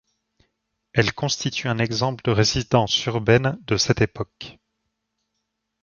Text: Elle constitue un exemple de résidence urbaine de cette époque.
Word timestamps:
Elle 0.93 1.13
constitue 1.13 1.67
un 1.67 1.77
exemple 1.77 2.23
de 2.23 2.31
résidence 2.31 3.05
urbaine 3.05 3.59
de 3.67 3.77
cette 3.77 4.01
époque. 4.01 4.57